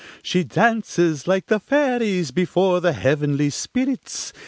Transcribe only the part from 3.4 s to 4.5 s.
spirits.